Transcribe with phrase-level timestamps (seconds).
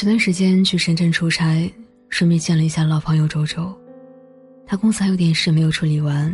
[0.00, 1.70] 前段时间去深圳出差，
[2.08, 3.78] 顺便见了一下老朋友周周。
[4.66, 6.26] 他公司还有点事没有处理完，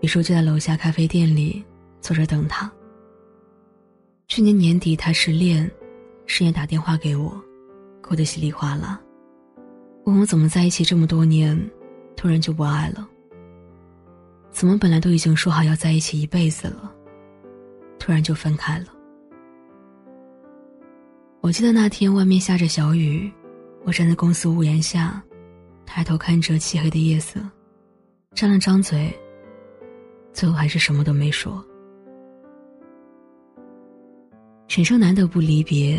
[0.00, 1.64] 于是就在楼下咖啡店里
[2.00, 2.70] 坐着等他。
[4.28, 5.68] 去年年底他失恋，
[6.26, 7.36] 深夜打电话给我，
[8.00, 9.00] 哭得稀里哗啦，
[10.04, 11.60] 问我怎么在一起这么多年，
[12.14, 13.08] 突然就不爱了？
[14.52, 16.94] 怎么本来都已经说好要在一起一辈子了，
[17.98, 18.93] 突然就分开了？
[21.44, 23.30] 我记得那天外面下着小雨，
[23.84, 25.22] 我站在公司屋檐下，
[25.84, 27.38] 抬头看着漆黑的夜色，
[28.34, 29.14] 张了张嘴，
[30.32, 31.62] 最后还是什么都没说。
[34.74, 35.96] 人生难得不离别，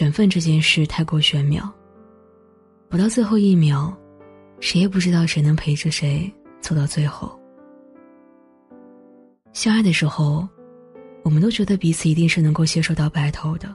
[0.00, 1.72] 缘分这件事太过玄妙。
[2.88, 3.96] 不到最后一秒，
[4.58, 6.28] 谁也不知道谁能陪着谁
[6.60, 7.40] 走到最后。
[9.52, 10.48] 相爱的时候，
[11.22, 13.72] 我们都觉得彼此一定是能够携手到白头的。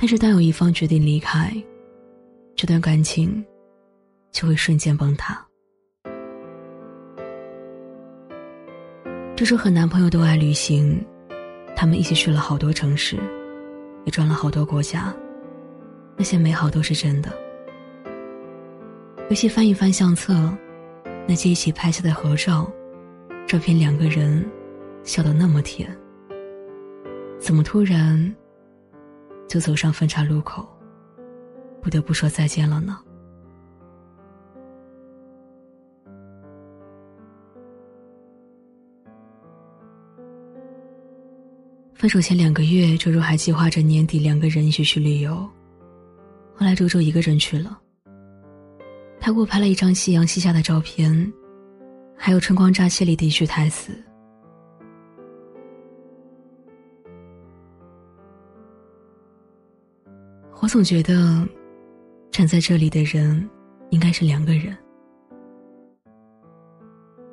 [0.00, 1.52] 但是，当有一方决定离开，
[2.54, 3.44] 这段感情
[4.30, 5.44] 就会瞬间崩塌。
[9.34, 11.04] 这周和男朋友都爱旅行，
[11.74, 13.16] 他们一起去了好多城市，
[14.04, 15.12] 也转了好多国家，
[16.16, 17.32] 那些美好都是真的。
[19.28, 20.32] 尤其翻一翻相册，
[21.26, 22.70] 那些一起拍下的合照，
[23.48, 24.48] 照片两个人
[25.02, 25.90] 笑得那么甜，
[27.40, 28.32] 怎么突然？
[29.48, 30.68] 就走上分岔路口，
[31.82, 32.98] 不得不说再见了呢。
[41.94, 45.34] 分手前两个月，周周还计划着年底两个人一起去旅游，
[46.54, 47.76] 后来周周一个人去了。
[49.18, 51.32] 他给我拍了一张夕阳西下的照片，
[52.16, 53.92] 还有《春光乍泄》里的一句台词。
[60.68, 61.48] 我总觉得，
[62.30, 63.48] 站在这里的人
[63.88, 64.76] 应该是两个人。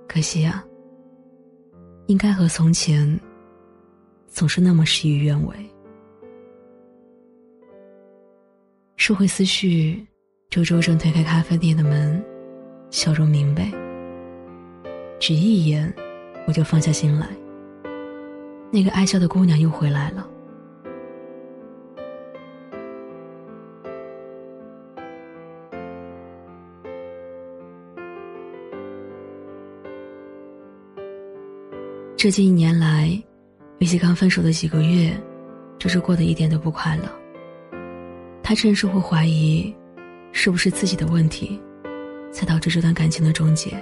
[0.08, 0.64] 可惜啊，
[2.08, 3.20] 应该和从前
[4.30, 5.54] 总是那么事与愿违。
[8.96, 10.08] 收回思绪，
[10.50, 12.24] 周周正推开咖啡店的门，
[12.90, 13.70] 笑容明媚。
[15.20, 15.94] 只一眼，
[16.48, 17.28] 我就放下心来。
[18.72, 20.26] 那个爱笑的姑娘又回来了。
[32.26, 33.08] 这近一年来，
[33.78, 35.16] 尤其刚分手的几个月，
[35.78, 37.04] 就是过得一点都不快乐。
[38.42, 39.72] 他甚至会怀疑，
[40.32, 41.62] 是不是自己的问题，
[42.32, 43.80] 才导致这段感情的终结。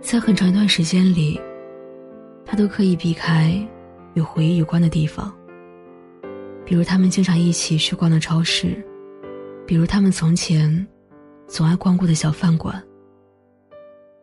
[0.00, 1.38] 在很长一段时间里，
[2.46, 3.52] 他都刻意避开
[4.14, 5.30] 与回忆有关的地方，
[6.64, 8.82] 比如他们经常一起去逛的超市，
[9.66, 10.86] 比如他们从前
[11.46, 12.82] 总爱光顾的小饭馆。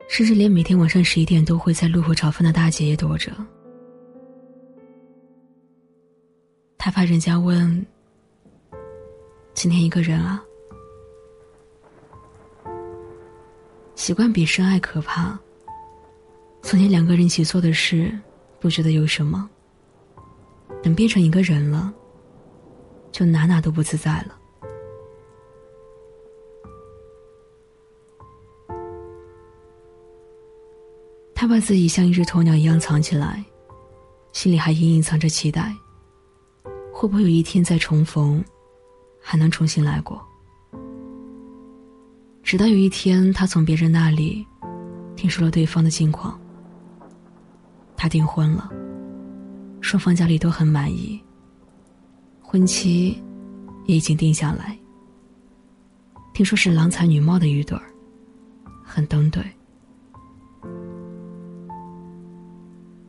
[0.08, 3.31] 甚至连每天晚上十一点都会在路口炒饭的大姐也躲着。
[6.78, 7.86] 他怕人家问
[9.56, 10.44] ：“今天一个人啊？”
[13.96, 15.40] 习惯比深爱可怕。
[16.62, 18.12] 从前两个人一起做的事，
[18.59, 19.50] 不觉得有什么。
[20.81, 21.94] 等变成一个人了，
[23.12, 24.38] 就哪哪都不自在了。
[31.44, 33.44] 他把自己像一只鸵鸟一样藏起来，
[34.31, 35.76] 心里还隐隐藏着期待。
[36.94, 38.42] 会不会有一天再重逢，
[39.22, 40.26] 还能重新来过？
[42.44, 44.48] 直到有一天，他从别人那里
[45.18, 46.40] 听说了对方的近况。
[47.98, 48.70] 他订婚了，
[49.81, 51.22] 双方家里都很满意，
[52.42, 53.22] 婚期
[53.86, 54.80] 也已经定下来。
[56.34, 57.84] 听说是郎才女貌的一对儿，
[58.81, 59.44] 很登对。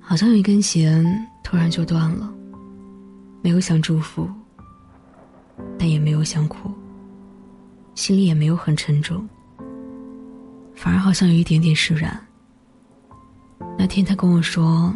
[0.06, 1.02] 好像有一根弦
[1.42, 2.30] 突然就断了，
[3.42, 4.28] 没有想祝福，
[5.78, 6.70] 但也没有想哭，
[7.94, 9.26] 心里也没有很沉重，
[10.76, 12.20] 反而好像有一点点释然。
[13.78, 14.94] 那天他跟我说：“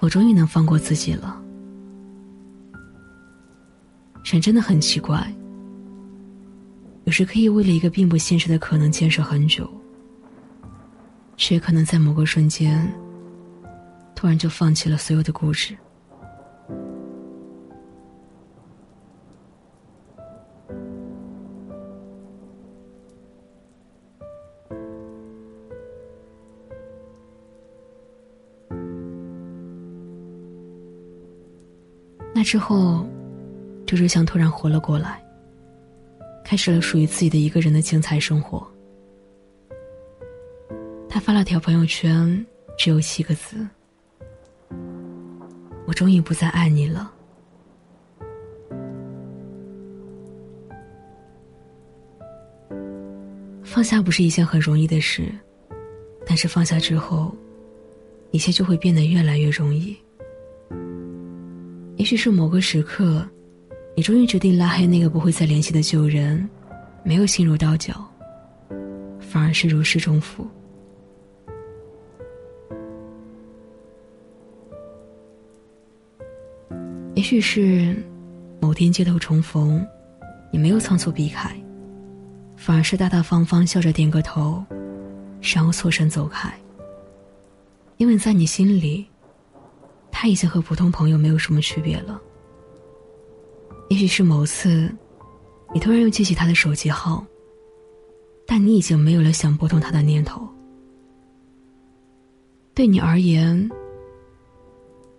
[0.00, 1.40] 我终于能放过自己了。”
[4.24, 5.32] 人真的很奇怪，
[7.04, 9.70] 有时可以为了一个并不现实的可能坚持很久，
[11.36, 12.92] 却可能在某个瞬间。
[14.24, 15.76] 突然就放弃了所有的故事。
[32.34, 33.06] 那之后，
[33.86, 35.22] 周周像突然活了过来，
[36.42, 38.66] 开始了属于自己的一个人的精彩生活。
[41.10, 42.46] 他发了条朋友圈，
[42.78, 43.68] 只有七个字
[45.94, 47.10] ：“终于不再爱你了。”
[53.62, 55.32] 放下不是一件很容易的事，
[56.26, 57.34] 但是放下之后，
[58.30, 59.96] 一切就会变得越来越容易。
[61.96, 63.26] 也许是某个时刻，
[63.96, 66.48] 你终于决定拉黑那个不会再联系的旧人，
[67.02, 68.08] 没有心如刀绞，
[69.18, 70.46] 反而是如释重负。
[77.24, 77.96] 许是
[78.60, 79.84] 某天街头重逢，
[80.52, 81.50] 你没有仓促避开。
[82.56, 84.64] 反而是大大方方笑着点个头，
[85.40, 86.52] 然后错身走开。
[87.96, 89.06] 因为在你心里，
[90.10, 92.20] 他已经和普通朋友没有什么区别了。
[93.90, 94.90] 也许是某次，
[95.72, 97.24] 你突然又记起他的手机号，
[98.46, 100.48] 但你已经没有了想拨通他的念头。
[102.74, 103.70] 对你而言，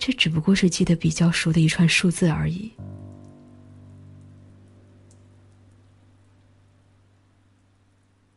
[0.06, 2.72] 这只不过是记得比较熟的一串数字而已。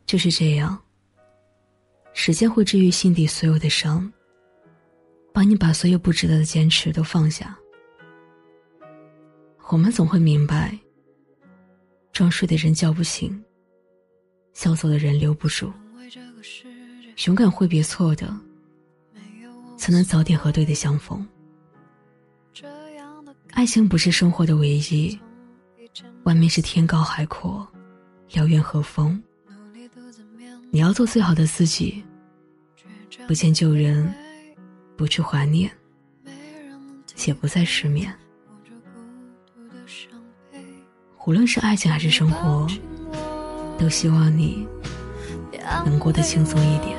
[0.06, 0.82] 就是这样。
[2.14, 4.10] 时间会治愈心底所有的伤，
[5.30, 7.54] 帮你把所有不值得的坚持都放下。
[9.68, 10.74] 我们总会明白，
[12.14, 13.44] 装睡的人叫不醒，
[14.54, 15.70] 笑走的人留不住。
[17.26, 18.34] 勇敢挥别错的，
[19.76, 21.28] 才能早点和对的相逢。
[23.52, 25.18] 爱情不是生活的唯一，
[26.24, 27.66] 外面是天高海阔，
[28.34, 29.20] 遥远和风。
[30.70, 32.04] 你要做最好的自己，
[33.26, 34.12] 不见旧人，
[34.96, 35.70] 不去怀念，
[37.14, 38.14] 且不再失眠。
[41.26, 42.66] 无论是爱情还是生活，
[43.78, 44.66] 都希望你
[45.84, 46.98] 能过得轻松一点。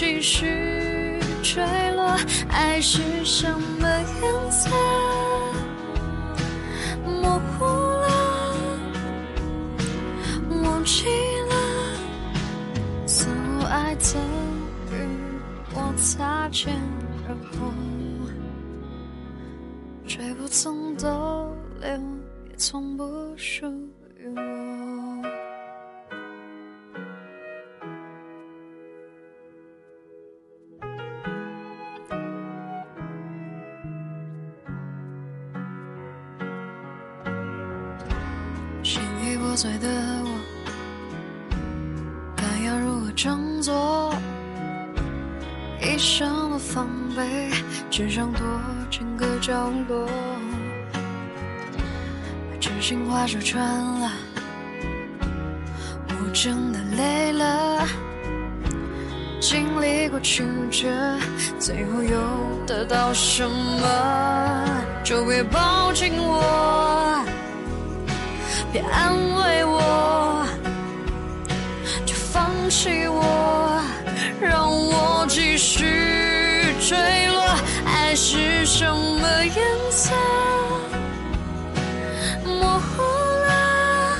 [0.00, 0.46] 继续
[1.42, 1.62] 坠
[1.94, 2.16] 落。
[2.48, 3.46] 爱是什
[3.78, 3.86] 么
[4.22, 4.70] 颜色？
[14.02, 14.18] 曾
[14.90, 14.94] 与
[15.74, 16.74] 我擦肩
[17.28, 17.70] 而过，
[20.06, 21.90] 却不曾逗留，
[22.48, 23.04] 也从不
[23.36, 23.66] 属
[24.16, 25.29] 于我。
[39.56, 39.88] 心已破碎的
[40.24, 40.30] 我。
[43.16, 44.14] 装作
[45.82, 47.50] 一生的防备，
[47.90, 48.40] 只想躲
[48.90, 50.06] 进个角落。
[50.94, 54.10] 把真心话说穿了，
[56.08, 57.86] 我真的累了。
[59.38, 60.88] 经历过曲折，
[61.58, 64.82] 最后又得到什么？
[65.04, 67.22] 就别抱紧我，
[68.72, 70.46] 别安慰我。
[72.06, 73.82] 就放弃我，
[74.40, 75.84] 让我继续
[76.80, 77.40] 坠落。
[77.84, 79.56] 爱是什么颜
[79.90, 80.14] 色？
[82.44, 83.02] 模糊
[83.48, 84.18] 了，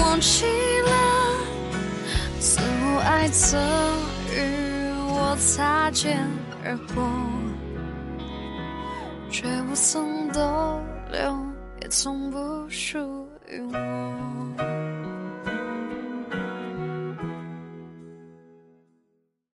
[0.00, 0.46] 忘记
[0.82, 0.90] 了，
[2.40, 3.60] 似乎爱曾
[4.30, 6.18] 与我擦肩
[6.64, 7.04] 而过，
[9.30, 10.80] 却不曾逗
[11.10, 11.43] 留，
[11.84, 12.38] 也从不
[12.70, 12.98] 属
[13.46, 15.13] 于我。